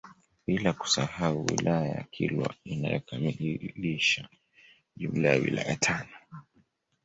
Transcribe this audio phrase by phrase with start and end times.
[0.47, 4.29] Bila kusahau wilaya ya Kilwa inayokamilisha
[4.97, 6.09] jumla ya wilaya tano